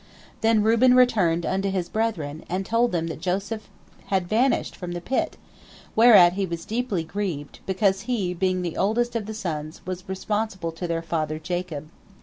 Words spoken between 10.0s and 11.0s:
responsible to